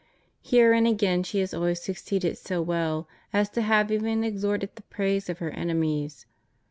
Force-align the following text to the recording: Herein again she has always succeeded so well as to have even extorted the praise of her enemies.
Herein 0.41 0.87
again 0.87 1.21
she 1.21 1.41
has 1.41 1.53
always 1.53 1.79
succeeded 1.79 2.35
so 2.35 2.59
well 2.59 3.07
as 3.31 3.51
to 3.51 3.61
have 3.61 3.91
even 3.91 4.23
extorted 4.23 4.71
the 4.75 4.81
praise 4.81 5.29
of 5.29 5.37
her 5.37 5.51
enemies. 5.51 6.25